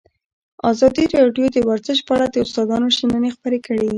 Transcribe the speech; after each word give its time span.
ازادي 0.71 1.05
راډیو 1.15 1.45
د 1.55 1.57
ورزش 1.69 1.97
په 2.07 2.11
اړه 2.15 2.27
د 2.29 2.35
استادانو 2.43 2.89
شننې 2.97 3.29
خپرې 3.35 3.59
کړي. 3.67 3.87